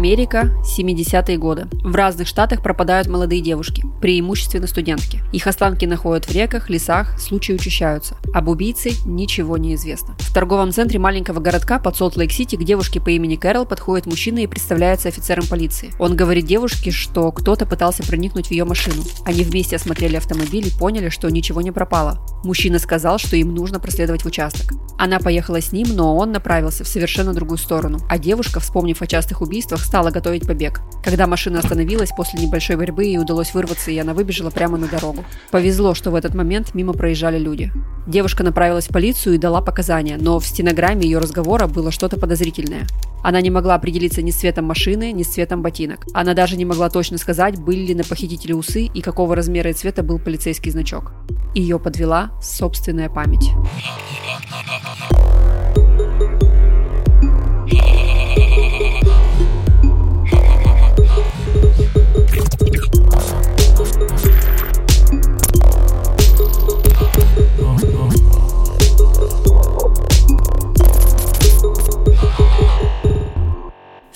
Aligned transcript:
Америка, 0.00 0.50
70-е 0.64 1.36
годы. 1.36 1.66
В 1.84 1.94
разных 1.94 2.26
штатах 2.26 2.62
пропадают 2.62 3.06
молодые 3.06 3.42
девушки, 3.42 3.84
преимущественно 4.00 4.66
студентки. 4.66 5.20
Их 5.30 5.46
останки 5.46 5.84
находят 5.84 6.24
в 6.24 6.32
реках, 6.32 6.70
лесах, 6.70 7.20
случаи 7.20 7.52
учащаются. 7.52 8.16
Об 8.32 8.48
убийце 8.48 8.92
ничего 9.04 9.58
не 9.58 9.74
известно. 9.74 10.16
В 10.18 10.32
торговом 10.32 10.72
центре 10.72 10.98
маленького 10.98 11.40
городка 11.40 11.78
под 11.78 11.96
Солт-Лейк-Сити 11.96 12.56
к 12.56 12.64
девушке 12.64 12.98
по 12.98 13.10
имени 13.10 13.36
Кэрол 13.36 13.66
подходит 13.66 14.06
мужчина 14.06 14.38
и 14.38 14.46
представляется 14.46 15.08
офицером 15.08 15.46
полиции. 15.46 15.90
Он 15.98 16.16
говорит 16.16 16.46
девушке, 16.46 16.92
что 16.92 17.30
кто-то 17.30 17.66
пытался 17.66 18.02
проникнуть 18.02 18.46
в 18.46 18.52
ее 18.52 18.64
машину. 18.64 19.02
Они 19.26 19.44
вместе 19.44 19.76
осмотрели 19.76 20.16
автомобиль 20.16 20.68
и 20.68 20.78
поняли, 20.78 21.10
что 21.10 21.28
ничего 21.28 21.60
не 21.60 21.72
пропало. 21.72 22.26
Мужчина 22.42 22.78
сказал, 22.78 23.18
что 23.18 23.36
им 23.36 23.54
нужно 23.54 23.78
проследовать 23.78 24.22
в 24.22 24.26
участок. 24.26 24.72
Она 24.96 25.18
поехала 25.18 25.60
с 25.60 25.72
ним, 25.72 25.88
но 25.94 26.16
он 26.16 26.30
направился 26.30 26.84
в 26.84 26.88
совершенно 26.88 27.32
другую 27.32 27.56
сторону, 27.58 28.00
а 28.08 28.18
девушка, 28.18 28.60
вспомнив 28.60 29.00
о 29.00 29.06
частых 29.06 29.40
убийствах, 29.40 29.80
стала 29.90 30.12
готовить 30.12 30.46
побег. 30.46 30.82
Когда 31.02 31.26
машина 31.26 31.58
остановилась 31.58 32.10
после 32.16 32.40
небольшой 32.40 32.76
борьбы, 32.76 33.02
ей 33.06 33.18
удалось 33.18 33.52
вырваться, 33.54 33.90
и 33.90 33.98
она 33.98 34.14
выбежала 34.14 34.50
прямо 34.50 34.78
на 34.78 34.86
дорогу. 34.86 35.24
Повезло, 35.50 35.94
что 35.94 36.12
в 36.12 36.14
этот 36.14 36.32
момент 36.32 36.76
мимо 36.76 36.92
проезжали 36.92 37.40
люди. 37.40 37.72
Девушка 38.06 38.44
направилась 38.44 38.86
в 38.86 38.92
полицию 38.92 39.34
и 39.34 39.38
дала 39.38 39.60
показания, 39.60 40.16
но 40.16 40.38
в 40.38 40.46
стенограмме 40.46 41.06
ее 41.06 41.18
разговора 41.18 41.66
было 41.66 41.90
что-то 41.90 42.20
подозрительное. 42.20 42.86
Она 43.24 43.40
не 43.40 43.50
могла 43.50 43.74
определиться 43.74 44.22
ни 44.22 44.30
с 44.30 44.36
цветом 44.36 44.66
машины, 44.66 45.10
ни 45.10 45.24
с 45.24 45.28
цветом 45.34 45.60
ботинок. 45.60 46.06
Она 46.14 46.34
даже 46.34 46.56
не 46.56 46.64
могла 46.64 46.88
точно 46.88 47.18
сказать, 47.18 47.58
были 47.60 47.86
ли 47.86 47.94
на 47.96 48.04
похитителе 48.04 48.54
усы 48.54 48.84
и 48.84 49.00
какого 49.00 49.34
размера 49.34 49.70
и 49.70 49.72
цвета 49.72 50.04
был 50.04 50.20
полицейский 50.20 50.70
значок. 50.70 51.14
Ее 51.52 51.80
подвела 51.80 52.30
собственная 52.40 53.10
память. 53.10 53.50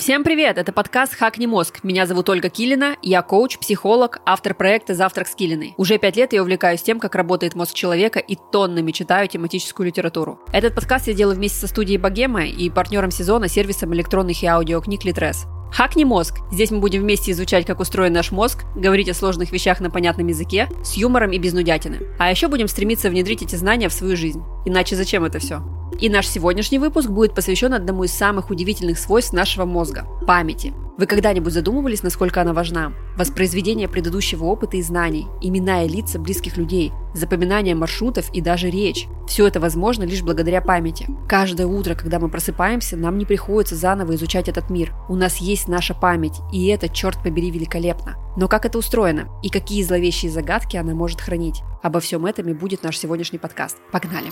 Всем 0.05 0.23
привет! 0.23 0.59
Это 0.59 0.71
подкаст 0.71 1.15
«Хакни 1.15 1.47
мозг». 1.47 1.83
Меня 1.83 2.05
зовут 2.05 2.29
Ольга 2.29 2.51
Килина, 2.51 2.97
я 3.01 3.23
коуч, 3.23 3.57
психолог, 3.59 4.21
автор 4.27 4.53
проекта 4.53 4.93
«Завтрак 4.93 5.27
с 5.27 5.35
Килиной». 5.35 5.73
Уже 5.79 5.97
пять 5.97 6.17
лет 6.17 6.35
я 6.35 6.43
увлекаюсь 6.43 6.83
тем, 6.83 7.01
как 7.01 7.15
работает 7.15 7.55
мозг 7.55 7.73
человека 7.73 8.19
и 8.19 8.37
тоннами 8.53 8.93
читаю 8.93 9.29
тематическую 9.29 9.87
литературу. 9.87 10.41
Этот 10.53 10.75
подкаст 10.75 11.09
я 11.09 11.15
делаю 11.15 11.37
вместе 11.37 11.59
со 11.59 11.69
студией 11.69 11.97
Богема 11.97 12.45
и 12.45 12.69
партнером 12.69 13.11
сезона 13.11 13.49
сервисом 13.49 13.95
электронных 13.95 14.43
и 14.43 14.47
аудиокниг 14.47 15.07
Литрес. 15.07 15.47
Хакни 15.73 16.05
мозг. 16.05 16.37
Здесь 16.53 16.71
мы 16.71 16.79
будем 16.79 17.03
вместе 17.03 17.33
изучать, 17.33 17.67
как 17.67 17.81
устроен 17.81 18.13
наш 18.13 18.31
мозг, 18.31 18.65
говорить 18.77 19.09
о 19.09 19.15
сложных 19.15 19.51
вещах 19.51 19.81
на 19.81 19.91
понятном 19.91 20.29
языке, 20.29 20.69
с 20.85 20.95
юмором 20.95 21.33
и 21.33 21.39
без 21.39 21.53
нудятины. 21.53 22.01
А 22.19 22.31
еще 22.31 22.49
будем 22.49 22.69
стремиться 22.69 23.11
внедрить 23.11 23.43
эти 23.43 23.57
знания 23.57 23.89
в 23.89 23.93
свою 23.93 24.17
жизнь. 24.17 24.43
Иначе 24.65 24.95
зачем 24.95 25.25
это 25.25 25.41
все? 25.41 25.63
И 26.01 26.09
наш 26.09 26.29
сегодняшний 26.29 26.79
выпуск 26.79 27.09
будет 27.09 27.35
посвящен 27.35 27.75
одному 27.75 28.05
из 28.05 28.13
самых 28.13 28.51
удивительных 28.51 28.99
свойств 28.99 29.33
нашего 29.33 29.65
мозга– 29.65 30.07
памяти. 30.27 30.73
Вы 30.97 31.07
когда-нибудь 31.07 31.53
задумывались, 31.53 32.05
насколько 32.05 32.41
она 32.41 32.53
важна? 32.53 32.93
Воспроизведение 33.17 33.89
предыдущего 33.89 34.45
опыта 34.45 34.77
и 34.77 34.83
знаний, 34.83 35.27
имена 35.41 35.83
и 35.83 35.89
лица 35.89 36.21
близких 36.21 36.57
людей, 36.57 36.93
запоминание 37.15 37.75
маршрутов 37.75 38.33
и 38.33 38.41
даже 38.41 38.71
речь. 38.71 39.09
Все 39.27 39.49
это 39.49 39.59
возможно 39.59 40.05
лишь 40.05 40.23
благодаря 40.23 40.61
памяти. 40.61 41.09
Каждое 41.29 41.67
утро, 41.67 41.97
когда 41.97 42.21
мы 42.21 42.29
просыпаемся, 42.29 42.97
нам 42.97 43.19
не 43.19 43.25
приходится 43.25 43.75
заново 43.75 44.15
изучать 44.15 44.49
этот 44.49 44.71
мир. 44.71 44.95
У 45.09 45.17
нас 45.17 45.39
есть 45.39 45.67
наша 45.67 45.95
память, 45.95 46.39
и 46.53 46.69
это, 46.69 46.89
черт 46.89 47.21
побери, 47.25 47.51
великолепно. 47.51 48.15
Но 48.37 48.47
как 48.47 48.65
это 48.65 48.79
устроено? 48.79 49.29
И 49.43 49.49
какие 49.49 49.83
зловещие 49.83 50.31
загадки 50.31 50.77
она 50.77 50.95
может 50.95 51.21
хранить? 51.21 51.63
Обо 51.83 51.99
всем 51.99 52.25
этом 52.25 52.49
и 52.49 52.55
будет 52.55 52.85
наш 52.85 52.99
сегодняшний 52.99 53.41
подкаст. 53.41 53.79
Погнали! 53.91 54.31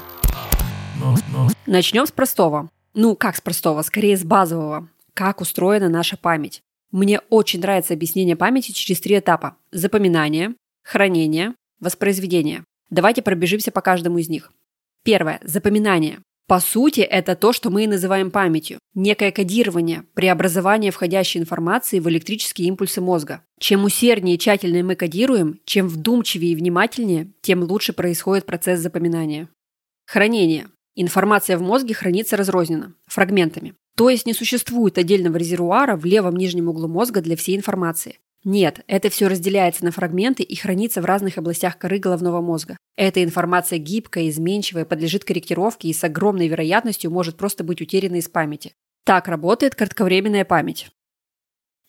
Начнем 1.66 2.06
с 2.06 2.12
простого. 2.12 2.68
Ну, 2.94 3.16
как 3.16 3.34
с 3.34 3.40
простого? 3.40 3.82
Скорее 3.82 4.16
с 4.16 4.22
базового 4.22 4.86
как 5.14 5.40
устроена 5.40 5.88
наша 5.88 6.16
память. 6.16 6.62
Мне 6.90 7.20
очень 7.30 7.60
нравится 7.60 7.94
объяснение 7.94 8.36
памяти 8.36 8.72
через 8.72 9.00
три 9.00 9.18
этапа. 9.18 9.56
Запоминание, 9.70 10.54
хранение, 10.82 11.54
воспроизведение. 11.80 12.64
Давайте 12.90 13.22
пробежимся 13.22 13.72
по 13.72 13.80
каждому 13.80 14.18
из 14.18 14.28
них. 14.28 14.52
Первое. 15.02 15.40
Запоминание. 15.42 16.20
По 16.46 16.60
сути, 16.60 17.00
это 17.00 17.34
то, 17.34 17.52
что 17.52 17.70
мы 17.70 17.84
и 17.84 17.86
называем 17.86 18.30
памятью. 18.30 18.78
Некое 18.94 19.32
кодирование, 19.32 20.04
преобразование 20.12 20.90
входящей 20.90 21.40
информации 21.40 21.98
в 21.98 22.08
электрические 22.10 22.68
импульсы 22.68 23.00
мозга. 23.00 23.42
Чем 23.58 23.84
усерднее 23.84 24.36
и 24.36 24.38
тщательнее 24.38 24.82
мы 24.82 24.94
кодируем, 24.94 25.60
чем 25.64 25.88
вдумчивее 25.88 26.52
и 26.52 26.56
внимательнее, 26.56 27.32
тем 27.40 27.62
лучше 27.62 27.94
происходит 27.94 28.44
процесс 28.44 28.80
запоминания. 28.80 29.48
Хранение. 30.04 30.66
Информация 30.94 31.56
в 31.56 31.62
мозге 31.62 31.94
хранится 31.94 32.36
разрозненно, 32.36 32.94
фрагментами. 33.06 33.74
То 33.96 34.10
есть 34.10 34.26
не 34.26 34.34
существует 34.34 34.98
отдельного 34.98 35.36
резервуара 35.36 35.96
в 35.96 36.04
левом 36.04 36.36
нижнем 36.36 36.68
углу 36.68 36.88
мозга 36.88 37.20
для 37.20 37.36
всей 37.36 37.56
информации. 37.56 38.18
Нет, 38.44 38.80
это 38.88 39.08
все 39.08 39.28
разделяется 39.28 39.84
на 39.84 39.92
фрагменты 39.92 40.42
и 40.42 40.56
хранится 40.56 41.00
в 41.00 41.04
разных 41.04 41.38
областях 41.38 41.78
коры 41.78 41.98
головного 41.98 42.40
мозга. 42.40 42.76
Эта 42.96 43.22
информация 43.22 43.78
гибкая, 43.78 44.28
изменчивая, 44.28 44.84
подлежит 44.84 45.24
корректировке 45.24 45.88
и 45.88 45.92
с 45.92 46.02
огромной 46.02 46.48
вероятностью 46.48 47.10
может 47.10 47.36
просто 47.36 47.62
быть 47.62 47.80
утеряна 47.80 48.16
из 48.16 48.28
памяти. 48.28 48.74
Так 49.04 49.28
работает 49.28 49.74
кратковременная 49.74 50.44
память. 50.44 50.88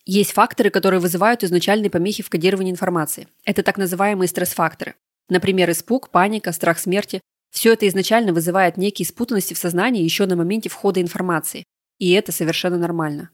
Есть 0.05 0.33
факторы, 0.33 0.69
которые 0.69 0.99
вызывают 0.99 1.43
изначальные 1.43 1.89
помехи 1.89 2.23
в 2.23 2.29
кодировании 2.29 2.71
информации. 2.71 3.27
Это 3.45 3.63
так 3.63 3.77
называемые 3.77 4.27
стресс-факторы. 4.27 4.95
Например, 5.29 5.71
испуг, 5.71 6.09
паника, 6.09 6.51
страх 6.51 6.77
смерти. 6.77 7.21
Все 7.53 7.73
это 7.73 7.87
изначально 7.87 8.33
вызывает 8.33 8.77
некие 8.77 9.05
спутанности 9.05 9.53
в 9.53 9.59
сознании 9.59 10.03
еще 10.03 10.25
на 10.25 10.35
моменте 10.35 10.69
входа 10.69 10.99
информации. 10.99 11.63
И 11.99 12.11
это 12.11 12.31
совершенно 12.31 12.79
нормально. 12.79 13.29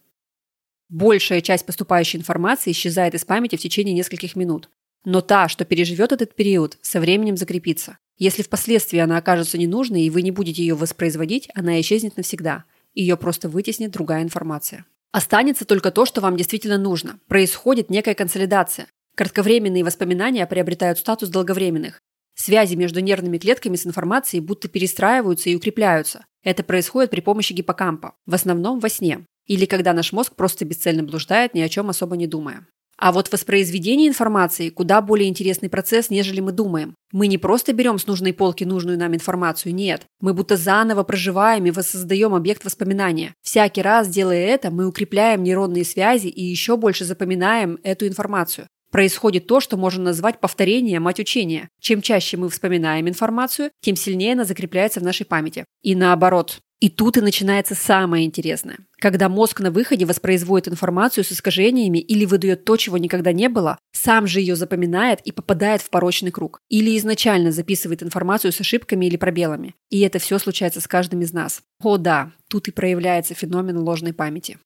Большая 0.89 1.39
часть 1.39 1.65
поступающей 1.65 2.19
информации 2.19 2.71
исчезает 2.71 3.15
из 3.15 3.23
памяти 3.23 3.55
в 3.55 3.61
течение 3.61 3.95
нескольких 3.95 4.35
минут. 4.35 4.69
Но 5.05 5.21
та, 5.21 5.47
что 5.47 5.63
переживет 5.63 6.11
этот 6.11 6.35
период, 6.35 6.77
со 6.81 6.99
временем 6.99 7.37
закрепится. 7.37 7.97
Если 8.17 8.43
впоследствии 8.43 8.99
она 8.99 9.17
окажется 9.17 9.57
ненужной 9.57 10.01
и 10.01 10.09
вы 10.09 10.21
не 10.21 10.31
будете 10.31 10.61
ее 10.63 10.75
воспроизводить, 10.75 11.47
она 11.55 11.79
исчезнет 11.79 12.17
навсегда. 12.17 12.65
Ее 12.93 13.15
просто 13.15 13.47
вытеснит 13.47 13.91
другая 13.91 14.21
информация. 14.21 14.85
Останется 15.13 15.63
только 15.63 15.91
то, 15.91 16.05
что 16.05 16.19
вам 16.19 16.35
действительно 16.35 16.77
нужно. 16.77 17.21
Происходит 17.29 17.89
некая 17.89 18.15
консолидация. 18.15 18.87
Кратковременные 19.15 19.85
воспоминания 19.85 20.45
приобретают 20.45 20.99
статус 20.99 21.29
долговременных. 21.29 22.01
Связи 22.41 22.75
между 22.75 23.01
нервными 23.01 23.37
клетками 23.37 23.75
с 23.75 23.85
информацией 23.85 24.39
будто 24.39 24.69
перестраиваются 24.69 25.49
и 25.49 25.55
укрепляются. 25.55 26.25
Это 26.41 26.63
происходит 26.63 27.11
при 27.11 27.19
помощи 27.19 27.51
гиппокампа, 27.51 28.13
в 28.25 28.33
основном 28.33 28.79
во 28.79 28.87
сне, 28.87 29.25
или 29.45 29.65
когда 29.65 29.91
наш 29.91 30.13
мозг 30.13 30.35
просто 30.37 30.63
бесцельно 30.63 31.03
блуждает, 31.03 31.53
ни 31.53 31.59
о 31.59 31.67
чем 31.67 31.89
особо 31.89 32.15
не 32.15 32.27
думая. 32.27 32.65
А 32.97 33.11
вот 33.11 33.29
воспроизведение 33.29 34.07
информации 34.07 34.69
куда 34.69 35.01
более 35.01 35.27
интересный 35.27 35.69
процесс, 35.69 36.09
нежели 36.09 36.39
мы 36.39 36.53
думаем. 36.53 36.95
Мы 37.11 37.27
не 37.27 37.37
просто 37.37 37.73
берем 37.73 37.99
с 37.99 38.07
нужной 38.07 38.31
полки 38.31 38.63
нужную 38.63 38.97
нам 38.97 39.13
информацию, 39.13 39.75
нет. 39.75 40.05
Мы 40.21 40.33
будто 40.33 40.55
заново 40.55 41.03
проживаем 41.03 41.65
и 41.65 41.71
воссоздаем 41.71 42.33
объект 42.33 42.63
воспоминания. 42.63 43.33
Всякий 43.41 43.81
раз, 43.81 44.07
делая 44.07 44.45
это, 44.47 44.71
мы 44.71 44.87
укрепляем 44.87 45.43
нейронные 45.43 45.83
связи 45.83 46.27
и 46.27 46.43
еще 46.43 46.77
больше 46.77 47.03
запоминаем 47.03 47.79
эту 47.83 48.07
информацию. 48.07 48.67
Происходит 48.91 49.47
то, 49.47 49.59
что 49.59 49.77
можно 49.77 50.03
назвать 50.03 50.39
повторение 50.39 50.99
мать 50.99 51.19
учения. 51.19 51.69
Чем 51.79 52.01
чаще 52.01 52.37
мы 52.37 52.49
вспоминаем 52.49 53.07
информацию, 53.07 53.71
тем 53.81 53.95
сильнее 53.95 54.33
она 54.33 54.45
закрепляется 54.45 54.99
в 54.99 55.03
нашей 55.03 55.25
памяти. 55.25 55.65
И 55.81 55.95
наоборот. 55.95 56.59
И 56.79 56.89
тут 56.89 57.17
и 57.17 57.21
начинается 57.21 57.75
самое 57.75 58.25
интересное. 58.25 58.77
Когда 58.99 59.27
мозг 59.27 59.59
на 59.59 59.69
выходе 59.69 60.05
воспроизводит 60.05 60.69
информацию 60.69 61.25
с 61.25 61.31
искажениями 61.31 61.99
или 61.99 62.25
выдает 62.25 62.63
то, 62.63 62.77
чего 62.77 62.97
никогда 62.97 63.33
не 63.33 63.49
было, 63.49 63.77
сам 63.91 64.27
же 64.27 64.39
ее 64.39 64.55
запоминает 64.55 65.19
и 65.25 65.33
попадает 65.33 65.81
в 65.81 65.89
порочный 65.89 66.31
круг. 66.31 66.61
Или 66.69 66.97
изначально 66.97 67.51
записывает 67.51 68.01
информацию 68.01 68.53
с 68.53 68.61
ошибками 68.61 69.05
или 69.05 69.17
пробелами. 69.17 69.75
И 69.89 69.99
это 70.01 70.19
все 70.19 70.39
случается 70.39 70.79
с 70.79 70.87
каждым 70.87 71.21
из 71.21 71.33
нас. 71.33 71.61
О 71.83 71.97
да, 71.97 72.31
тут 72.47 72.69
и 72.69 72.71
проявляется 72.71 73.33
феномен 73.33 73.77
ложной 73.77 74.13
памяти. 74.13 74.57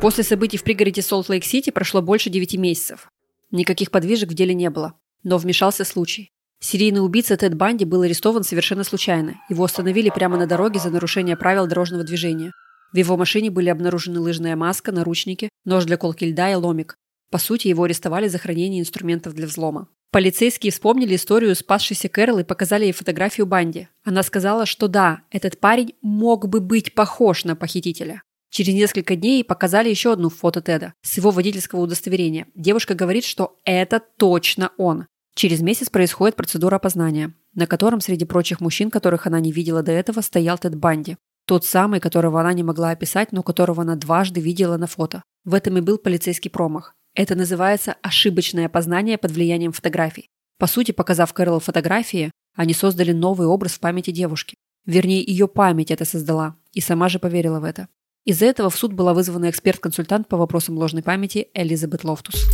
После 0.00 0.22
событий 0.22 0.58
в 0.58 0.62
пригороде 0.62 1.02
Солт-Лейк-Сити 1.02 1.70
прошло 1.70 2.00
больше 2.00 2.30
9 2.30 2.56
месяцев. 2.56 3.10
Никаких 3.50 3.90
подвижек 3.90 4.30
в 4.30 4.34
деле 4.34 4.54
не 4.54 4.70
было. 4.70 4.94
Но 5.24 5.38
вмешался 5.38 5.84
случай. 5.84 6.30
Серийный 6.60 7.04
убийца 7.04 7.36
Тед 7.36 7.54
Банди 7.54 7.84
был 7.84 8.02
арестован 8.02 8.44
совершенно 8.44 8.84
случайно. 8.84 9.40
Его 9.48 9.64
остановили 9.64 10.10
прямо 10.10 10.36
на 10.36 10.46
дороге 10.46 10.78
за 10.78 10.90
нарушение 10.90 11.36
правил 11.36 11.66
дорожного 11.66 12.04
движения. 12.04 12.52
В 12.92 12.96
его 12.96 13.16
машине 13.16 13.50
были 13.50 13.70
обнаружены 13.70 14.20
лыжная 14.20 14.54
маска, 14.54 14.92
наручники, 14.92 15.48
нож 15.64 15.84
для 15.84 15.96
колки 15.96 16.24
льда 16.24 16.52
и 16.52 16.54
ломик. 16.54 16.94
По 17.32 17.38
сути, 17.38 17.66
его 17.66 17.82
арестовали 17.82 18.28
за 18.28 18.38
хранение 18.38 18.80
инструментов 18.80 19.34
для 19.34 19.48
взлома. 19.48 19.88
Полицейские 20.12 20.70
вспомнили 20.70 21.16
историю 21.16 21.56
спасшейся 21.56 22.08
Кэрол 22.08 22.38
и 22.38 22.44
показали 22.44 22.84
ей 22.84 22.92
фотографию 22.92 23.46
Банди. 23.46 23.88
Она 24.04 24.22
сказала, 24.22 24.64
что 24.64 24.86
да, 24.86 25.22
этот 25.30 25.58
парень 25.58 25.94
мог 26.02 26.48
бы 26.48 26.60
быть 26.60 26.94
похож 26.94 27.44
на 27.44 27.56
похитителя. 27.56 28.22
Через 28.50 28.74
несколько 28.74 29.14
дней 29.14 29.44
показали 29.44 29.88
еще 29.88 30.12
одну 30.12 30.30
фото 30.30 30.62
Теда 30.62 30.94
с 31.02 31.16
его 31.16 31.30
водительского 31.30 31.80
удостоверения. 31.80 32.46
Девушка 32.54 32.94
говорит, 32.94 33.24
что 33.24 33.58
это 33.64 34.00
точно 34.16 34.72
он. 34.78 35.06
Через 35.34 35.60
месяц 35.60 35.90
происходит 35.90 36.34
процедура 36.34 36.76
опознания, 36.76 37.34
на 37.54 37.66
котором 37.66 38.00
среди 38.00 38.24
прочих 38.24 38.60
мужчин, 38.60 38.90
которых 38.90 39.26
она 39.26 39.38
не 39.40 39.52
видела 39.52 39.82
до 39.82 39.92
этого, 39.92 40.20
стоял 40.20 40.58
Тед 40.58 40.74
Банди. 40.74 41.16
Тот 41.46 41.64
самый, 41.64 42.00
которого 42.00 42.40
она 42.40 42.52
не 42.52 42.62
могла 42.62 42.90
описать, 42.90 43.32
но 43.32 43.42
которого 43.42 43.82
она 43.82 43.96
дважды 43.96 44.40
видела 44.40 44.76
на 44.76 44.86
фото. 44.86 45.22
В 45.44 45.54
этом 45.54 45.78
и 45.78 45.80
был 45.80 45.98
полицейский 45.98 46.50
промах. 46.50 46.94
Это 47.14 47.34
называется 47.34 47.96
ошибочное 48.02 48.66
опознание 48.66 49.16
под 49.18 49.30
влиянием 49.30 49.72
фотографий. 49.72 50.28
По 50.58 50.66
сути, 50.66 50.92
показав 50.92 51.32
Кэрол 51.32 51.60
фотографии, 51.60 52.30
они 52.54 52.74
создали 52.74 53.12
новый 53.12 53.46
образ 53.46 53.72
в 53.72 53.80
памяти 53.80 54.10
девушки. 54.10 54.56
Вернее, 54.84 55.22
ее 55.22 55.48
память 55.48 55.90
это 55.90 56.04
создала, 56.04 56.56
и 56.72 56.80
сама 56.80 57.08
же 57.08 57.18
поверила 57.18 57.60
в 57.60 57.64
это. 57.64 57.88
Из-за 58.24 58.46
этого 58.46 58.70
в 58.70 58.76
суд 58.76 58.92
была 58.92 59.14
вызвана 59.14 59.48
эксперт-консультант 59.50 60.28
по 60.28 60.36
вопросам 60.36 60.76
ложной 60.76 61.02
памяти 61.02 61.48
Элизабет 61.54 62.04
Лофтус. 62.04 62.46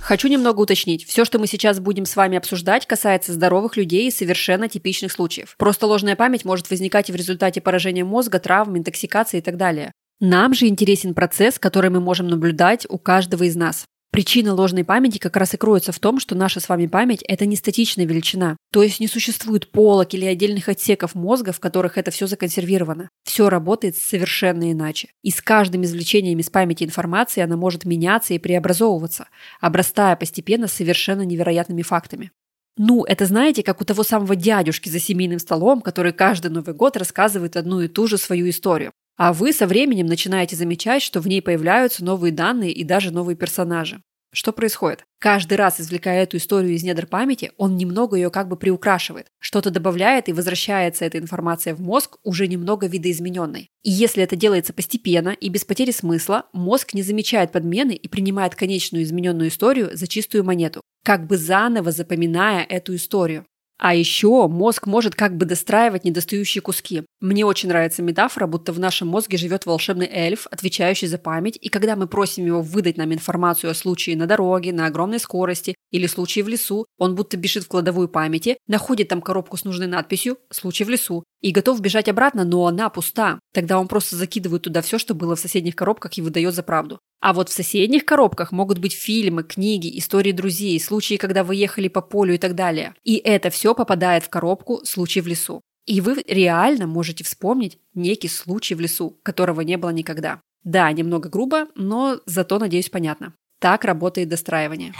Хочу 0.00 0.28
немного 0.28 0.60
уточнить. 0.60 1.04
Все, 1.04 1.24
что 1.24 1.38
мы 1.38 1.46
сейчас 1.46 1.78
будем 1.78 2.04
с 2.04 2.16
вами 2.16 2.36
обсуждать, 2.36 2.86
касается 2.86 3.32
здоровых 3.32 3.76
людей 3.76 4.08
и 4.08 4.10
совершенно 4.10 4.68
типичных 4.68 5.12
случаев. 5.12 5.54
Просто 5.58 5.86
ложная 5.86 6.16
память 6.16 6.44
может 6.44 6.70
возникать 6.70 7.10
и 7.10 7.12
в 7.12 7.16
результате 7.16 7.60
поражения 7.60 8.04
мозга, 8.04 8.40
травм, 8.40 8.76
интоксикации 8.76 9.38
и 9.38 9.42
так 9.42 9.56
далее. 9.56 9.92
Нам 10.18 10.52
же 10.52 10.66
интересен 10.66 11.14
процесс, 11.14 11.58
который 11.58 11.90
мы 11.90 12.00
можем 12.00 12.28
наблюдать 12.28 12.86
у 12.88 12.98
каждого 12.98 13.44
из 13.44 13.56
нас. 13.56 13.84
Причина 14.12 14.54
ложной 14.54 14.82
памяти 14.82 15.18
как 15.18 15.36
раз 15.36 15.54
и 15.54 15.56
кроется 15.56 15.92
в 15.92 16.00
том, 16.00 16.18
что 16.18 16.34
наша 16.34 16.58
с 16.58 16.68
вами 16.68 16.88
память– 16.88 17.22
это 17.28 17.46
не 17.46 17.54
статичная 17.54 18.06
величина. 18.06 18.56
То 18.72 18.82
есть 18.82 18.98
не 18.98 19.06
существует 19.06 19.70
полок 19.70 20.14
или 20.14 20.24
отдельных 20.24 20.68
отсеков 20.68 21.14
мозга, 21.14 21.52
в 21.52 21.60
которых 21.60 21.96
это 21.96 22.10
все 22.10 22.26
законсервировано. 22.26 23.08
Все 23.22 23.48
работает 23.48 23.96
совершенно 23.96 24.72
иначе. 24.72 25.10
И 25.22 25.30
с 25.30 25.40
каждым 25.40 25.84
извлечением 25.84 26.40
из 26.40 26.50
памяти 26.50 26.82
информации 26.82 27.40
она 27.40 27.56
может 27.56 27.84
меняться 27.84 28.34
и 28.34 28.40
преобразовываться, 28.40 29.28
обрастая 29.60 30.16
постепенно 30.16 30.66
совершенно 30.66 31.22
невероятными 31.22 31.82
фактами. 31.82 32.32
Ну, 32.76 33.04
это 33.04 33.26
знаете, 33.26 33.62
как 33.62 33.80
у 33.80 33.84
того 33.84 34.02
самого 34.02 34.34
дядюшки 34.34 34.88
за 34.88 34.98
семейным 34.98 35.38
столом, 35.38 35.82
который 35.82 36.12
каждый 36.12 36.50
Новый 36.50 36.74
год 36.74 36.96
рассказывает 36.96 37.56
одну 37.56 37.80
и 37.80 37.88
ту 37.88 38.08
же 38.08 38.18
свою 38.18 38.48
историю. 38.48 38.90
А 39.20 39.34
вы 39.34 39.52
со 39.52 39.66
временем 39.66 40.06
начинаете 40.06 40.56
замечать, 40.56 41.02
что 41.02 41.20
в 41.20 41.28
ней 41.28 41.42
появляются 41.42 42.02
новые 42.02 42.32
данные 42.32 42.72
и 42.72 42.84
даже 42.84 43.10
новые 43.10 43.36
персонажи. 43.36 44.00
Что 44.32 44.50
происходит? 44.50 45.04
Каждый 45.18 45.58
раз, 45.58 45.78
извлекая 45.78 46.22
эту 46.22 46.38
историю 46.38 46.72
из 46.72 46.84
недр 46.84 47.06
памяти, 47.06 47.52
он 47.58 47.76
немного 47.76 48.16
ее 48.16 48.30
как 48.30 48.48
бы 48.48 48.56
приукрашивает, 48.56 49.26
что-то 49.38 49.70
добавляет 49.70 50.30
и 50.30 50.32
возвращается 50.32 51.04
эта 51.04 51.18
информация 51.18 51.74
в 51.74 51.82
мозг 51.82 52.16
уже 52.22 52.46
немного 52.46 52.86
видоизмененной. 52.86 53.68
И 53.82 53.90
если 53.90 54.22
это 54.22 54.36
делается 54.36 54.72
постепенно 54.72 55.28
и 55.28 55.50
без 55.50 55.66
потери 55.66 55.90
смысла, 55.90 56.46
мозг 56.54 56.94
не 56.94 57.02
замечает 57.02 57.52
подмены 57.52 57.92
и 57.92 58.08
принимает 58.08 58.54
конечную 58.54 59.04
измененную 59.04 59.50
историю 59.50 59.90
за 59.92 60.06
чистую 60.06 60.44
монету, 60.44 60.80
как 61.04 61.26
бы 61.26 61.36
заново 61.36 61.92
запоминая 61.92 62.64
эту 62.64 62.96
историю. 62.96 63.44
А 63.82 63.94
еще 63.94 64.46
мозг 64.46 64.86
может 64.86 65.14
как 65.14 65.38
бы 65.38 65.46
достраивать 65.46 66.04
недостающие 66.04 66.60
куски. 66.60 67.04
Мне 67.18 67.46
очень 67.46 67.70
нравится 67.70 68.02
метафора, 68.02 68.46
будто 68.46 68.74
в 68.74 68.78
нашем 68.78 69.08
мозге 69.08 69.38
живет 69.38 69.64
волшебный 69.64 70.06
эльф, 70.06 70.46
отвечающий 70.50 71.08
за 71.08 71.16
память, 71.16 71.56
и 71.58 71.70
когда 71.70 71.96
мы 71.96 72.06
просим 72.06 72.44
его 72.44 72.60
выдать 72.60 72.98
нам 72.98 73.14
информацию 73.14 73.70
о 73.70 73.74
случае 73.74 74.18
на 74.18 74.26
дороге, 74.26 74.74
на 74.74 74.84
огромной 74.84 75.18
скорости 75.18 75.74
или 75.90 76.06
случае 76.06 76.44
в 76.44 76.48
лесу, 76.48 76.84
он 76.98 77.14
будто 77.14 77.38
бежит 77.38 77.64
в 77.64 77.68
кладовую 77.68 78.08
памяти, 78.08 78.58
находит 78.66 79.08
там 79.08 79.22
коробку 79.22 79.56
с 79.56 79.64
нужной 79.64 79.86
надписью 79.86 80.36
«Случай 80.50 80.84
в 80.84 80.90
лесу» 80.90 81.24
и 81.40 81.50
готов 81.50 81.80
бежать 81.80 82.10
обратно, 82.10 82.44
но 82.44 82.66
она 82.66 82.90
пуста. 82.90 83.40
Тогда 83.54 83.80
он 83.80 83.88
просто 83.88 84.14
закидывает 84.14 84.60
туда 84.60 84.82
все, 84.82 84.98
что 84.98 85.14
было 85.14 85.36
в 85.36 85.40
соседних 85.40 85.74
коробках 85.74 86.18
и 86.18 86.22
выдает 86.22 86.54
за 86.54 86.62
правду. 86.62 87.00
А 87.20 87.34
вот 87.34 87.50
в 87.50 87.52
соседних 87.52 88.06
коробках 88.06 88.50
могут 88.50 88.78
быть 88.78 88.94
фильмы, 88.94 89.42
книги, 89.42 89.98
истории 89.98 90.32
друзей, 90.32 90.80
случаи, 90.80 91.16
когда 91.16 91.44
вы 91.44 91.54
ехали 91.56 91.88
по 91.88 92.00
полю 92.00 92.34
и 92.34 92.38
так 92.38 92.54
далее. 92.54 92.94
И 93.04 93.16
это 93.16 93.50
все 93.50 93.74
попадает 93.74 94.24
в 94.24 94.30
коробку 94.30 94.80
«Случай 94.84 95.20
в 95.20 95.26
лесу». 95.26 95.60
И 95.86 96.00
вы 96.00 96.22
реально 96.26 96.86
можете 96.86 97.24
вспомнить 97.24 97.78
некий 97.94 98.28
случай 98.28 98.74
в 98.74 98.80
лесу, 98.80 99.18
которого 99.22 99.60
не 99.60 99.76
было 99.76 99.90
никогда. 99.90 100.40
Да, 100.64 100.90
немного 100.92 101.28
грубо, 101.28 101.66
но 101.74 102.20
зато, 102.26 102.58
надеюсь, 102.58 102.88
понятно. 102.88 103.34
Так 103.60 103.84
работает 103.84 104.28
достраивание. 104.28 104.94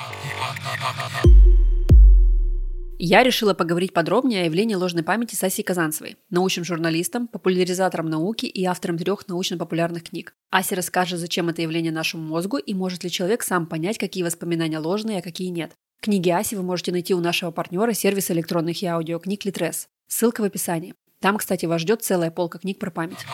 Я 3.03 3.23
решила 3.23 3.55
поговорить 3.55 3.95
подробнее 3.95 4.43
о 4.43 4.45
явлении 4.45 4.75
ложной 4.75 5.03
памяти 5.03 5.35
с 5.35 5.43
Асей 5.43 5.65
Казанцевой, 5.65 6.19
научным 6.29 6.67
журналистом, 6.67 7.29
популяризатором 7.29 8.11
науки 8.11 8.45
и 8.45 8.67
автором 8.67 8.99
трех 8.99 9.27
научно-популярных 9.27 10.05
книг. 10.05 10.35
Ася 10.51 10.77
расскажет, 10.77 11.19
зачем 11.19 11.49
это 11.49 11.63
явление 11.63 11.93
нашему 11.93 12.25
мозгу 12.25 12.59
и 12.59 12.75
может 12.75 13.03
ли 13.03 13.11
человек 13.11 13.43
сам 13.43 13.65
понять, 13.65 13.97
какие 13.97 14.23
воспоминания 14.23 14.79
ложные, 14.79 15.21
а 15.21 15.23
какие 15.23 15.49
нет. 15.49 15.73
Книги 16.03 16.29
Аси 16.29 16.57
вы 16.57 16.63
можете 16.63 16.93
найти 16.93 17.15
у 17.15 17.21
нашего 17.21 17.51
партнера 17.51 17.95
сервиса 17.95 18.35
электронных 18.35 18.83
и 18.83 18.87
аудиокниг 18.87 19.47
Литрес. 19.47 19.89
Ссылка 20.07 20.43
в 20.43 20.45
описании. 20.45 20.95
Там, 21.23 21.39
кстати, 21.39 21.65
вас 21.65 21.81
ждет 21.81 22.03
целая 22.03 22.31
полка 22.31 22.59
книг 22.59 22.79
про 22.79 22.91
память. 22.91 23.25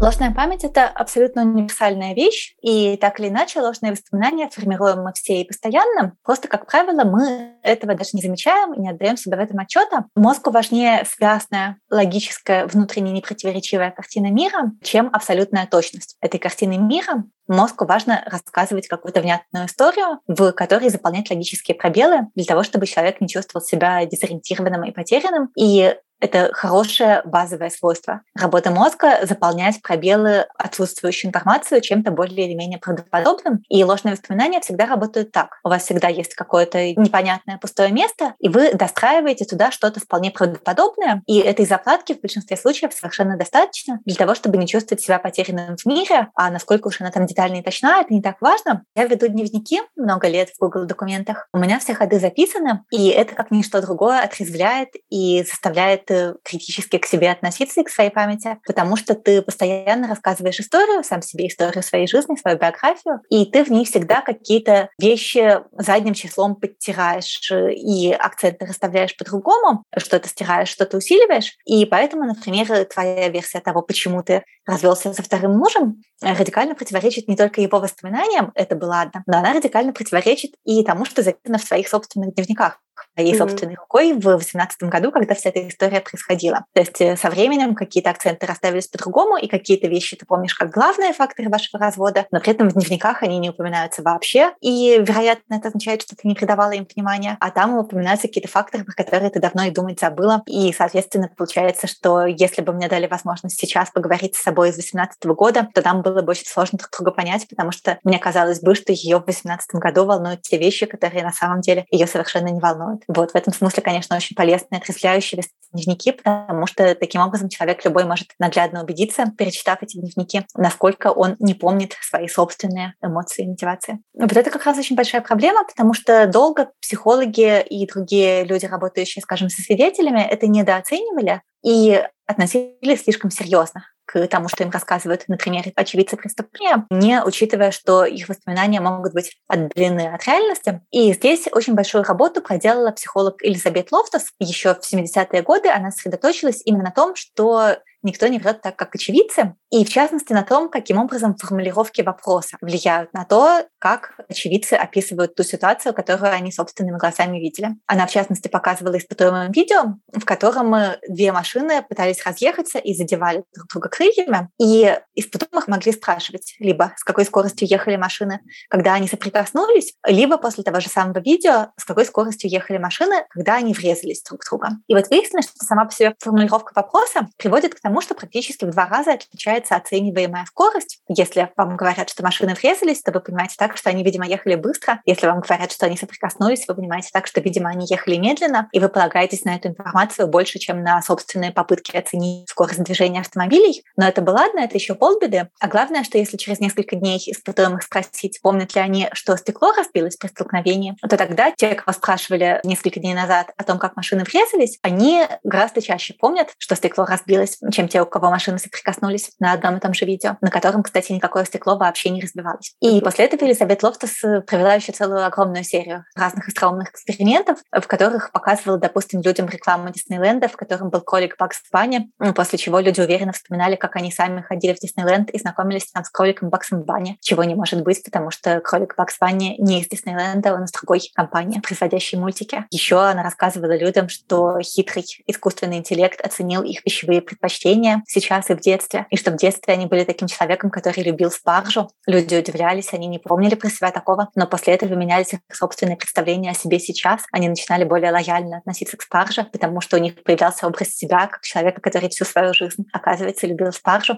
Ложная 0.00 0.32
память— 0.32 0.64
это 0.64 0.86
абсолютно 0.86 1.42
универсальная 1.42 2.14
вещь, 2.14 2.54
и 2.60 2.96
так 2.96 3.20
или 3.20 3.28
иначе 3.28 3.60
ложные 3.60 3.92
воспоминания 3.92 4.50
формируем 4.50 5.02
мы 5.02 5.12
все 5.14 5.40
и 5.40 5.46
постоянно. 5.46 6.14
Просто, 6.22 6.48
как 6.48 6.66
правило, 6.66 7.04
мы 7.04 7.54
этого 7.62 7.94
даже 7.94 8.10
не 8.12 8.20
замечаем 8.20 8.74
и 8.74 8.80
не 8.80 8.90
отдаем 8.90 9.16
себе 9.16 9.36
в 9.36 9.40
этом 9.40 9.60
отчета. 9.60 10.06
Мозгу 10.14 10.50
важнее 10.50 11.04
связная, 11.06 11.78
логическая, 11.90 12.66
внутренне 12.66 13.12
непротиворечивая 13.12 13.92
картина 13.92 14.30
мира, 14.30 14.72
чем 14.82 15.08
абсолютная 15.12 15.66
точность 15.66 16.16
этой 16.20 16.38
картины 16.38 16.76
мира. 16.76 17.24
Мозгу 17.46 17.86
важно 17.86 18.22
рассказывать 18.26 18.88
какую-то 18.88 19.20
внятную 19.20 19.66
историю, 19.66 20.20
в 20.26 20.52
которой 20.52 20.88
заполнять 20.88 21.30
логические 21.30 21.76
пробелы 21.76 22.28
для 22.34 22.44
того, 22.44 22.62
чтобы 22.62 22.86
человек 22.86 23.20
не 23.20 23.28
чувствовал 23.28 23.64
себя 23.64 24.04
дезориентированным 24.04 24.84
и 24.84 24.92
потерянным. 24.92 25.50
И 25.56 25.94
это 26.24 26.50
хорошее 26.54 27.20
базовое 27.26 27.68
свойство 27.68 28.22
работы 28.34 28.70
мозга— 28.70 29.18
заполнять 29.26 29.82
пробелы 29.82 30.46
отсутствующей 30.56 31.28
информацию 31.28 31.82
чем-то 31.82 32.10
более 32.10 32.46
или 32.46 32.54
менее 32.54 32.78
правдоподобным. 32.78 33.62
И 33.68 33.84
ложные 33.84 34.12
воспоминания 34.12 34.60
всегда 34.62 34.86
работают 34.86 35.32
так. 35.32 35.58
У 35.62 35.68
вас 35.68 35.82
всегда 35.82 36.08
есть 36.08 36.34
какое-то 36.34 36.78
непонятное 36.94 37.58
пустое 37.58 37.92
место, 37.92 38.34
и 38.38 38.48
вы 38.48 38.72
достраиваете 38.72 39.44
туда 39.44 39.70
что-то 39.70 40.00
вполне 40.00 40.30
правдоподобное. 40.30 41.22
И 41.26 41.38
этой 41.40 41.66
заплатки 41.66 42.14
в 42.14 42.20
большинстве 42.22 42.56
случаев 42.56 42.94
совершенно 42.94 43.36
достаточно 43.36 44.00
для 44.06 44.16
того, 44.16 44.34
чтобы 44.34 44.56
не 44.56 44.66
чувствовать 44.66 45.02
себя 45.02 45.18
потерянным 45.18 45.76
в 45.76 45.84
мире. 45.84 46.28
А 46.34 46.50
насколько 46.50 46.88
уж 46.88 47.02
она 47.02 47.10
там 47.10 47.26
детально 47.26 47.56
и 47.56 47.62
точна, 47.62 48.00
это 48.00 48.14
не 48.14 48.22
так 48.22 48.40
важно. 48.40 48.84
Я 48.96 49.04
веду 49.04 49.26
дневники 49.26 49.82
много 49.94 50.28
лет 50.28 50.48
в 50.50 50.58
Google 50.58 50.86
документах. 50.86 51.48
У 51.52 51.58
меня 51.58 51.78
все 51.80 51.94
ходы 51.94 52.18
записаны, 52.18 52.82
и 52.90 53.08
это 53.08 53.34
как 53.34 53.50
ничто 53.50 53.82
другое 53.82 54.22
отрезвляет 54.22 54.88
и 55.10 55.42
заставляет 55.42 56.10
критически 56.42 56.98
к 56.98 57.06
себе 57.06 57.30
относиться 57.30 57.80
и 57.80 57.84
к 57.84 57.90
своей 57.90 58.10
памяти, 58.10 58.58
потому 58.66 58.96
что 58.96 59.14
ты 59.14 59.42
постоянно 59.42 60.08
рассказываешь 60.08 60.60
историю, 60.60 61.04
сам 61.04 61.22
себе 61.22 61.46
историю 61.46 61.82
своей 61.82 62.06
жизни, 62.06 62.36
свою 62.36 62.58
биографию, 62.58 63.20
и 63.30 63.46
ты 63.46 63.64
в 63.64 63.70
ней 63.70 63.84
всегда 63.84 64.20
какие-то 64.20 64.88
вещи 64.98 65.60
задним 65.78 66.14
числом 66.14 66.56
подтираешь 66.56 67.50
и 67.50 68.12
акценты 68.12 68.66
расставляешь 68.66 69.16
по-другому, 69.16 69.84
что-то 69.96 70.28
стираешь, 70.28 70.68
что-то 70.68 70.96
усиливаешь. 70.96 71.56
И 71.64 71.84
поэтому, 71.86 72.24
например, 72.24 72.84
твоя 72.86 73.28
версия 73.28 73.60
того, 73.60 73.82
почему 73.82 74.22
ты 74.22 74.44
развелся 74.66 75.12
со 75.12 75.22
вторым 75.22 75.56
мужем, 75.56 76.02
радикально 76.20 76.74
противоречит 76.74 77.28
не 77.28 77.36
только 77.36 77.60
его 77.60 77.80
воспоминаниям, 77.80 78.52
это 78.54 78.76
было 78.76 79.02
одно, 79.02 79.22
но 79.26 79.38
она 79.38 79.52
радикально 79.52 79.92
противоречит 79.92 80.52
и 80.64 80.82
тому, 80.84 81.04
что 81.04 81.22
записано 81.22 81.58
в 81.58 81.64
своих 81.64 81.88
собственных 81.88 82.34
дневниках 82.34 82.80
моей 83.16 83.32
mm-hmm. 83.32 83.38
собственной 83.38 83.74
рукой 83.76 84.12
в 84.12 84.20
2018 84.20 84.82
году, 84.84 85.12
когда 85.12 85.34
вся 85.34 85.50
эта 85.50 85.66
история 85.68 86.00
происходила. 86.00 86.64
То 86.72 86.80
есть 86.80 87.00
э, 87.00 87.16
со 87.16 87.30
временем 87.30 87.74
какие-то 87.74 88.10
акценты 88.10 88.46
расставились 88.46 88.88
по-другому, 88.88 89.36
и 89.36 89.48
какие-то 89.48 89.86
вещи 89.86 90.16
ты 90.16 90.26
помнишь 90.26 90.54
как 90.54 90.70
главные 90.70 91.12
факторы 91.12 91.48
вашего 91.48 91.78
развода, 91.82 92.26
но 92.30 92.40
при 92.40 92.52
этом 92.52 92.68
в 92.68 92.74
дневниках 92.74 93.22
они 93.22 93.38
не 93.38 93.50
упоминаются 93.50 94.02
вообще. 94.02 94.52
И, 94.60 94.98
вероятно, 95.00 95.54
это 95.54 95.68
означает, 95.68 96.02
что 96.02 96.16
ты 96.16 96.26
не 96.26 96.34
придавала 96.34 96.72
им 96.72 96.86
внимания, 96.94 97.36
а 97.40 97.50
там 97.50 97.76
упоминаются 97.76 98.28
какие-то 98.28 98.48
факторы, 98.48 98.84
про 98.84 98.92
которые 98.92 99.30
ты 99.30 99.40
давно 99.40 99.64
и 99.64 99.70
думать 99.70 100.00
забыла. 100.00 100.42
И, 100.46 100.72
соответственно, 100.72 101.30
получается, 101.36 101.86
что 101.86 102.26
если 102.26 102.62
бы 102.62 102.72
мне 102.72 102.88
дали 102.88 103.06
возможность 103.06 103.58
сейчас 103.58 103.90
поговорить 103.90 104.36
с 104.36 104.42
собой 104.42 104.70
из 104.70 104.74
2018 104.74 105.24
года, 105.26 105.68
то 105.74 105.82
нам 105.82 106.02
было 106.02 106.22
бы 106.22 106.30
очень 106.30 106.46
сложно 106.46 106.78
друг 106.78 106.90
друга 106.90 107.10
понять, 107.12 107.46
потому 107.48 107.72
что 107.72 107.98
мне 108.04 108.18
казалось 108.18 108.60
бы, 108.60 108.74
что 108.74 108.92
ее 108.92 109.18
в 109.18 109.24
2018 109.24 109.74
году 109.74 110.04
волнуют 110.04 110.42
те 110.42 110.58
вещи, 110.58 110.86
которые 110.86 111.24
на 111.24 111.32
самом 111.32 111.60
деле 111.60 111.86
ее 111.90 112.06
совершенно 112.06 112.48
не 112.48 112.60
волнуют. 112.60 112.83
Вот, 113.08 113.32
в 113.32 113.34
этом 113.34 113.52
смысле, 113.52 113.82
конечно, 113.82 114.16
очень 114.16 114.36
полезные 114.36 114.78
отрезвляющие 114.78 115.42
дневники, 115.72 116.12
потому 116.12 116.66
что 116.66 116.94
таким 116.94 117.20
образом 117.20 117.48
человек 117.48 117.84
любой 117.84 118.04
может 118.04 118.28
наглядно 118.38 118.82
убедиться, 118.82 119.24
перечитав 119.36 119.82
эти 119.82 119.98
дневники, 119.98 120.46
насколько 120.56 121.08
он 121.08 121.36
не 121.38 121.54
помнит 121.54 121.96
свои 122.00 122.28
собственные 122.28 122.94
эмоции 123.02 123.44
и 123.44 123.48
мотивации. 123.48 124.00
Вот 124.14 124.36
это 124.36 124.50
как 124.50 124.64
раз 124.64 124.78
очень 124.78 124.96
большая 124.96 125.20
проблема, 125.20 125.64
потому 125.64 125.94
что 125.94 126.26
долго 126.26 126.70
психологи 126.80 127.62
и 127.62 127.86
другие 127.86 128.44
люди, 128.44 128.66
работающие, 128.66 129.22
скажем, 129.22 129.48
со 129.48 129.62
свидетелями, 129.62 130.20
это 130.20 130.46
недооценивали 130.46 131.42
и 131.64 132.02
относились 132.26 133.02
слишком 133.02 133.30
серьезно 133.30 133.84
к 134.06 134.26
тому, 134.28 134.48
что 134.48 134.64
им 134.64 134.70
рассказывают 134.70 135.24
на 135.28 135.36
примере 135.36 135.72
очевидцы 135.76 136.16
преступления, 136.16 136.86
не 136.90 137.22
учитывая, 137.22 137.70
что 137.70 138.04
их 138.04 138.28
воспоминания 138.28 138.80
могут 138.80 139.12
быть 139.12 139.36
отдалены 139.48 140.12
от 140.14 140.24
реальности. 140.26 140.80
И 140.90 141.12
здесь 141.12 141.46
очень 141.52 141.74
большую 141.74 142.04
работу 142.04 142.42
проделала 142.42 142.90
психолог 142.90 143.42
Элизабет 143.42 143.92
Лофтус. 143.92 144.32
Еще 144.38 144.74
в 144.74 144.80
70-е 144.80 145.42
годы 145.42 145.68
она 145.70 145.90
сосредоточилась 145.90 146.62
именно 146.64 146.84
на 146.84 146.90
том, 146.90 147.14
что 147.14 147.78
никто 148.04 148.26
не 148.28 148.38
врет 148.38 148.62
так, 148.62 148.76
как 148.76 148.94
очевидцы, 148.94 149.54
и 149.70 149.84
в 149.84 149.88
частности 149.88 150.32
на 150.32 150.42
том, 150.42 150.68
каким 150.68 150.98
образом 150.98 151.36
формулировки 151.36 152.02
вопроса 152.02 152.56
влияют 152.60 153.12
на 153.12 153.24
то, 153.24 153.66
как 153.78 154.12
очевидцы 154.28 154.74
описывают 154.74 155.34
ту 155.34 155.42
ситуацию, 155.42 155.94
которую 155.94 156.32
они 156.32 156.52
собственными 156.52 156.98
глазами 156.98 157.38
видели. 157.38 157.70
Она, 157.86 158.06
в 158.06 158.10
частности, 158.10 158.48
показывала 158.48 158.96
испытуемым 158.98 159.50
видео, 159.52 159.96
в 160.12 160.24
котором 160.24 160.74
две 161.08 161.32
машины 161.32 161.82
пытались 161.82 162.24
разъехаться 162.24 162.78
и 162.78 162.94
задевали 162.94 163.44
друг 163.54 163.68
друга 163.68 163.88
крыльями, 163.88 164.48
и 164.60 164.96
испытуемых 165.14 165.68
могли 165.68 165.92
спрашивать 165.92 166.54
либо 166.58 166.92
с 166.96 167.04
какой 167.04 167.24
скоростью 167.24 167.68
ехали 167.68 167.96
машины, 167.96 168.40
когда 168.68 168.94
они 168.94 169.08
соприкоснулись, 169.08 169.94
либо 170.06 170.38
после 170.38 170.62
того 170.62 170.80
же 170.80 170.88
самого 170.88 171.18
видео, 171.20 171.72
с 171.76 171.84
какой 171.84 172.04
скоростью 172.04 172.50
ехали 172.50 172.78
машины, 172.78 173.26
когда 173.30 173.54
они 173.54 173.72
врезались 173.72 174.22
друг 174.22 174.42
в 174.42 174.48
друга. 174.48 174.68
И 174.86 174.94
вот 174.94 175.08
выяснилось, 175.08 175.46
что 175.46 175.64
сама 175.64 175.84
по 175.86 175.92
себе 175.92 176.14
формулировка 176.20 176.72
вопроса 176.74 177.28
приводит 177.38 177.74
к 177.74 177.80
тому, 177.80 177.93
что 178.00 178.14
практически 178.14 178.64
в 178.64 178.70
два 178.70 178.86
раза 178.86 179.14
отличается 179.14 179.76
оцениваемая 179.76 180.44
скорость. 180.46 181.00
Если 181.08 181.50
вам 181.56 181.76
говорят, 181.76 182.10
что 182.10 182.22
машины 182.22 182.54
врезались, 182.54 183.02
то 183.02 183.12
вы 183.12 183.20
понимаете 183.20 183.54
так, 183.58 183.76
что 183.76 183.90
они, 183.90 184.04
видимо, 184.04 184.26
ехали 184.26 184.54
быстро. 184.54 185.00
Если 185.04 185.26
вам 185.26 185.40
говорят, 185.40 185.72
что 185.72 185.86
они 185.86 185.96
соприкоснулись, 185.96 186.66
вы 186.68 186.74
понимаете 186.74 187.08
так, 187.12 187.26
что, 187.26 187.40
видимо, 187.40 187.70
они 187.70 187.86
ехали 187.88 188.16
медленно, 188.16 188.68
и 188.72 188.80
вы 188.80 188.88
полагаетесь 188.88 189.44
на 189.44 189.56
эту 189.56 189.68
информацию 189.68 190.28
больше, 190.28 190.58
чем 190.58 190.82
на 190.82 191.00
собственные 191.02 191.52
попытки 191.52 191.96
оценить 191.96 192.48
скорость 192.48 192.82
движения 192.82 193.20
автомобилей. 193.20 193.84
Но 193.96 194.06
это 194.06 194.20
было 194.22 194.34
ладно, 194.34 194.60
это 194.60 194.76
еще 194.76 194.94
полбеды. 194.94 195.48
А 195.60 195.68
главное, 195.68 196.04
что 196.04 196.18
если 196.18 196.36
через 196.36 196.60
несколько 196.60 196.96
дней 196.96 197.22
испытуемых 197.24 197.82
спросить, 197.82 198.40
помнят 198.42 198.74
ли 198.74 198.80
они, 198.80 199.08
что 199.12 199.36
стекло 199.36 199.72
разбилось 199.72 200.16
при 200.16 200.28
столкновении, 200.28 200.96
то 201.00 201.16
тогда 201.16 201.52
те, 201.52 201.74
кого 201.74 201.92
спрашивали 201.94 202.60
несколько 202.64 203.00
дней 203.00 203.14
назад 203.14 203.52
о 203.56 203.64
том, 203.64 203.78
как 203.78 203.96
машины 203.96 204.24
врезались, 204.24 204.78
они 204.82 205.26
гораздо 205.42 205.80
чаще 205.80 206.14
помнят, 206.14 206.52
что 206.58 206.74
стекло 206.74 207.04
разбилось, 207.04 207.58
чем 207.72 207.83
те, 207.88 208.02
у 208.02 208.06
кого 208.06 208.30
машины 208.30 208.58
соприкоснулись 208.58 209.30
на 209.38 209.52
одном 209.52 209.76
и 209.76 209.80
том 209.80 209.94
же 209.94 210.04
видео, 210.04 210.36
на 210.40 210.50
котором, 210.50 210.82
кстати, 210.82 211.12
никакое 211.12 211.44
стекло 211.44 211.76
вообще 211.76 212.10
не 212.10 212.20
разбивалось. 212.20 212.74
И 212.80 213.00
после 213.00 213.26
этого 213.26 213.44
Элизабет 213.44 213.82
Лофтус 213.82 214.20
провела 214.46 214.74
еще 214.74 214.92
целую 214.92 215.24
огромную 215.24 215.64
серию 215.64 216.04
разных 216.16 216.48
остроумных 216.48 216.90
экспериментов, 216.90 217.58
в 217.72 217.86
которых 217.86 218.32
показывала, 218.32 218.78
допустим, 218.78 219.20
людям 219.22 219.48
рекламу 219.48 219.90
Диснейленда, 219.90 220.48
в 220.48 220.56
котором 220.56 220.90
был 220.90 221.00
кролик 221.00 221.36
Бакс 221.38 221.60
Банни, 221.72 222.10
после 222.34 222.58
чего 222.58 222.80
люди 222.80 223.00
уверенно 223.00 223.32
вспоминали, 223.32 223.76
как 223.76 223.96
они 223.96 224.10
сами 224.12 224.42
ходили 224.42 224.74
в 224.74 224.78
Диснейленд 224.80 225.30
и 225.30 225.38
знакомились 225.38 225.90
там 225.90 226.04
с 226.04 226.10
кроликом 226.10 226.50
Баксом 226.50 226.82
Банни, 226.82 227.18
чего 227.20 227.44
не 227.44 227.54
может 227.54 227.82
быть, 227.82 228.02
потому 228.04 228.30
что 228.30 228.60
кролик 228.60 228.94
Бакс 228.96 229.18
Банни 229.18 229.56
не 229.58 229.80
из 229.80 229.88
Диснейленда, 229.88 230.54
он 230.54 230.64
из 230.64 230.72
другой 230.72 231.00
компании, 231.14 231.60
производящей 231.60 232.18
мультики. 232.18 232.64
Еще 232.70 233.00
она 233.00 233.22
рассказывала 233.22 233.76
людям, 233.76 234.08
что 234.08 234.58
хитрый 234.60 235.04
искусственный 235.26 235.78
интеллект 235.78 236.20
оценил 236.20 236.62
их 236.62 236.82
пищевые 236.82 237.20
предпочтения 237.20 237.73
сейчас 238.06 238.50
и 238.50 238.54
в 238.54 238.60
детстве, 238.60 239.06
и 239.10 239.16
что 239.16 239.30
в 239.30 239.36
детстве 239.36 239.74
они 239.74 239.86
были 239.86 240.04
таким 240.04 240.28
человеком, 240.28 240.70
который 240.70 241.02
любил 241.02 241.30
спаржу. 241.30 241.90
Люди 242.06 242.34
удивлялись, 242.34 242.92
они 242.92 243.06
не 243.06 243.18
помнили 243.18 243.54
про 243.54 243.68
себя 243.68 243.90
такого, 243.90 244.28
но 244.34 244.46
после 244.46 244.74
этого 244.74 244.94
менялись 244.94 245.32
их 245.32 245.40
собственные 245.52 245.96
представления 245.96 246.50
о 246.50 246.54
себе 246.54 246.78
сейчас. 246.78 247.22
Они 247.32 247.48
начинали 247.48 247.84
более 247.84 248.12
лояльно 248.12 248.58
относиться 248.58 248.96
к 248.96 249.02
спарже, 249.02 249.46
потому 249.52 249.80
что 249.80 249.96
у 249.96 250.00
них 250.00 250.22
появлялся 250.22 250.66
образ 250.66 250.88
себя 250.88 251.26
как 251.26 251.42
человека, 251.42 251.80
который 251.80 252.08
всю 252.08 252.24
свою 252.24 252.54
жизнь, 252.54 252.84
оказывается, 252.92 253.46
любил 253.46 253.72
спаржу. 253.72 254.16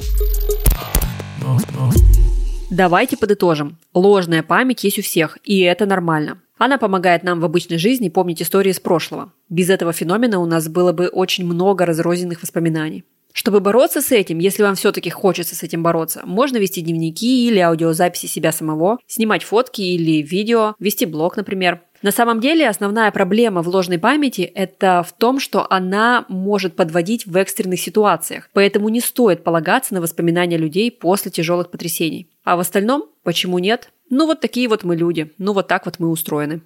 Давайте 2.70 3.16
подытожим. 3.16 3.78
Ложная 3.94 4.42
память 4.42 4.82
есть 4.84 4.98
у 4.98 5.02
всех, 5.02 5.38
и 5.44 5.60
это 5.60 5.86
нормально. 5.86 6.40
Она 6.58 6.78
помогает 6.78 7.22
нам 7.22 7.40
в 7.40 7.44
обычной 7.44 7.78
жизни 7.78 8.08
помнить 8.08 8.42
истории 8.42 8.70
из 8.70 8.80
прошлого. 8.80 9.32
Без 9.48 9.68
этого 9.70 9.92
феномена 9.92 10.38
у 10.40 10.46
нас 10.46 10.68
было 10.68 10.92
бы 10.92 11.08
очень 11.08 11.44
много 11.44 11.84
разрозненных 11.84 12.42
воспоминаний. 12.42 13.04
Чтобы 13.36 13.60
бороться 13.60 14.00
с 14.00 14.12
этим, 14.12 14.38
если 14.38 14.62
вам 14.62 14.76
все-таки 14.76 15.10
хочется 15.10 15.54
с 15.54 15.62
этим 15.62 15.82
бороться, 15.82 16.22
можно 16.24 16.56
вести 16.56 16.80
дневники 16.80 17.46
или 17.46 17.58
аудиозаписи 17.58 18.24
себя 18.24 18.50
самого, 18.50 18.96
снимать 19.06 19.44
фотки 19.44 19.82
или 19.82 20.22
видео, 20.22 20.74
вести 20.78 21.04
блог, 21.04 21.36
например. 21.36 21.82
На 22.00 22.12
самом 22.12 22.40
деле 22.40 22.66
основная 22.66 23.10
проблема 23.10 23.60
в 23.60 23.68
ложной 23.68 23.98
памяти– 23.98 24.40
это 24.54 25.04
в 25.06 25.12
том, 25.12 25.38
что 25.38 25.66
она 25.68 26.24
может 26.30 26.76
подводить 26.76 27.26
в 27.26 27.36
экстренных 27.36 27.78
ситуациях, 27.78 28.48
поэтому 28.54 28.88
не 28.88 29.02
стоит 29.02 29.44
полагаться 29.44 29.92
на 29.92 30.00
воспоминания 30.00 30.56
людей 30.56 30.90
после 30.90 31.30
тяжелых 31.30 31.70
потрясений. 31.70 32.30
А 32.42 32.56
в 32.56 32.60
остальном, 32.60 33.04
почему 33.22 33.58
нет? 33.58 33.90
Ну 34.08 34.24
вот 34.24 34.40
такие 34.40 34.66
вот 34.66 34.82
мы 34.82 34.96
люди, 34.96 35.30
ну 35.36 35.52
вот 35.52 35.68
так 35.68 35.84
вот 35.84 35.96
мы 35.98 36.08
устроены. 36.08 36.62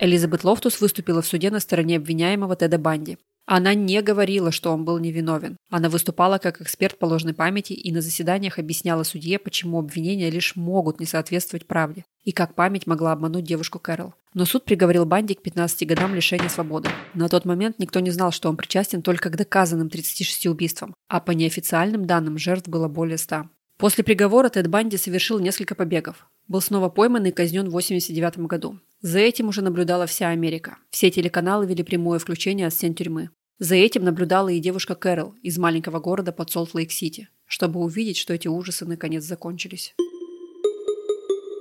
Элизабет 0.00 0.42
Лофтус 0.42 0.80
выступила 0.80 1.22
в 1.22 1.26
суде 1.26 1.52
на 1.52 1.60
стороне 1.60 1.98
обвиняемого 1.98 2.56
Теда 2.56 2.78
Банди. 2.78 3.18
Она 3.50 3.72
не 3.72 4.02
говорила, 4.02 4.52
что 4.52 4.74
он 4.74 4.84
был 4.84 4.98
невиновен. 4.98 5.56
Она 5.70 5.88
выступала 5.88 6.36
как 6.36 6.60
эксперт 6.60 6.98
по 6.98 7.06
ложной 7.06 7.32
памяти 7.32 7.72
и 7.72 7.90
на 7.90 8.02
заседаниях 8.02 8.58
объясняла 8.58 9.04
судье, 9.04 9.38
почему 9.38 9.78
обвинения 9.78 10.28
лишь 10.28 10.54
могут 10.54 11.00
не 11.00 11.06
соответствовать 11.06 11.66
правде, 11.66 12.04
и 12.24 12.32
как 12.32 12.54
память 12.54 12.86
могла 12.86 13.12
обмануть 13.12 13.46
девушку 13.46 13.78
Кэрол. 13.78 14.12
Но 14.34 14.44
суд 14.44 14.66
приговорил 14.66 15.06
Банди 15.06 15.32
к 15.32 15.40
15 15.40 15.88
годам 15.88 16.14
лишения 16.14 16.50
свободы. 16.50 16.90
На 17.14 17.30
тот 17.30 17.46
момент 17.46 17.78
никто 17.78 18.00
не 18.00 18.10
знал, 18.10 18.32
что 18.32 18.50
он 18.50 18.58
причастен 18.58 19.00
только 19.00 19.30
к 19.30 19.36
доказанным 19.36 19.88
36 19.88 20.46
убийствам, 20.48 20.94
а 21.08 21.18
по 21.18 21.30
неофициальным 21.30 22.04
данным 22.04 22.36
жертв 22.36 22.68
было 22.68 22.86
более 22.86 23.16
100. 23.16 23.48
После 23.78 24.04
приговора 24.04 24.50
Тед 24.50 24.66
Банди 24.66 24.98
совершил 24.98 25.38
несколько 25.38 25.74
побегов. 25.74 26.28
Был 26.48 26.60
снова 26.60 26.90
пойман 26.90 27.24
и 27.24 27.30
казнен 27.30 27.64
в 27.64 27.68
1989 27.68 28.46
году. 28.46 28.78
За 29.00 29.20
этим 29.20 29.48
уже 29.48 29.62
наблюдала 29.62 30.06
вся 30.06 30.28
Америка. 30.28 30.78
Все 30.90 31.10
телеканалы 31.10 31.66
вели 31.66 31.84
прямое 31.84 32.18
включение 32.18 32.66
от 32.66 32.74
стен 32.74 32.94
тюрьмы. 32.94 33.30
За 33.58 33.74
этим 33.74 34.04
наблюдала 34.04 34.50
и 34.50 34.60
девушка 34.60 34.94
Кэрол 34.94 35.34
из 35.42 35.58
маленького 35.58 35.98
города 35.98 36.30
под 36.30 36.50
Солт-Лейк-Сити, 36.50 37.28
чтобы 37.44 37.80
увидеть, 37.80 38.16
что 38.16 38.32
эти 38.32 38.46
ужасы 38.46 38.84
наконец 38.84 39.24
закончились. 39.24 39.94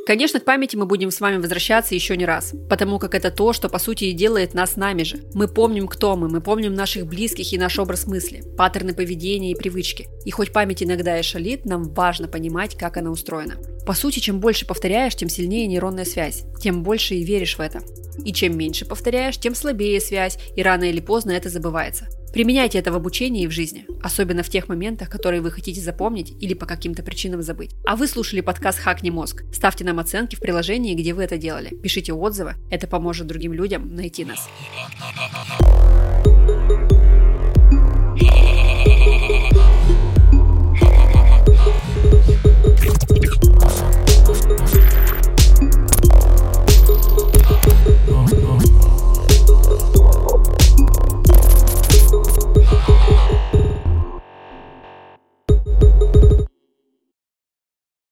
Конечно, 0.08 0.40
к 0.40 0.46
памяти 0.46 0.78
мы 0.78 0.86
будем 0.86 1.12
с 1.12 1.20
вами 1.20 1.36
возвращаться 1.36 1.94
еще 1.94 2.16
не 2.16 2.26
раз, 2.26 2.54
потому 2.70 2.98
как 2.98 3.14
это 3.14 3.30
то, 3.30 3.52
что 3.52 3.68
по 3.68 3.78
сути 3.78 4.06
и 4.06 4.14
делает 4.14 4.54
нас 4.54 4.78
нами 4.78 5.04
же. 5.04 5.20
Мы 5.34 5.50
помним, 5.50 5.86
кто 5.86 6.16
мы, 6.16 6.30
мы 6.30 6.40
помним 6.40 6.74
наших 6.74 7.06
близких 7.06 7.52
и 7.52 7.58
наш 7.58 7.78
образ 7.78 8.08
мысли, 8.08 8.42
паттерны 8.56 8.94
поведения 8.94 9.52
и 9.52 9.56
привычки. 9.56 10.08
И 10.24 10.32
хоть 10.32 10.54
память 10.54 10.82
иногда 10.82 11.20
и 11.20 11.24
шалит, 11.24 11.66
нам 11.66 11.94
важно 11.94 12.30
понимать, 12.30 12.78
как 12.78 12.96
она 12.96 13.12
устроена. 13.12 13.56
По 13.86 13.94
сути, 13.94 14.20
чем 14.20 14.40
больше 14.40 14.66
повторяешь, 14.66 15.14
тем 15.14 15.28
сильнее 15.28 15.68
нейронная 15.68 16.06
связь, 16.06 16.46
тем 16.62 16.84
больше 16.84 17.16
и 17.16 17.26
веришь 17.26 17.58
в 17.58 17.60
это. 17.60 17.82
И 18.24 18.32
чем 18.32 18.58
меньше 18.58 18.86
повторяешь, 18.86 19.38
тем 19.38 19.56
слабее 19.56 20.00
связь, 20.00 20.40
и 20.56 20.64
рано 20.64 20.86
или 20.86 21.02
поздно 21.02 21.32
это 21.32 21.50
забывается. 21.50 22.08
Применяйте 22.34 22.77
это 22.77 22.91
в 22.91 22.96
обучении 22.96 23.43
и 23.43 23.48
в 23.48 23.51
жизни, 23.51 23.86
особенно 24.01 24.43
в 24.43 24.50
тех 24.50 24.67
моментах, 24.67 25.10
которые 25.10 25.41
вы 25.41 25.51
хотите 25.51 25.81
запомнить 25.81 26.34
или 26.39 26.53
по 26.53 26.65
каким-то 26.65 27.01
причинам 27.01 27.41
забыть. 27.41 27.72
А 27.86 27.96
вы 27.96 28.07
слушали 28.07 28.41
подкаст 28.41 28.79
«Хакни 28.79 29.10
мозг». 29.10 29.43
Ставьте 29.51 29.86
нам 29.86 30.00
оценки 30.00 30.36
в 30.36 30.39
приложении, 30.39 30.93
где 30.93 31.13
вы 31.13 31.24
это 31.24 31.38
делали. 31.38 31.69
Пишите 31.69 32.13
отзывы, 32.13 32.55
это 32.69 32.88
поможет 32.88 33.27
другим 33.27 33.53
людям 33.53 33.96
найти 33.96 34.25
нас. 34.25 34.50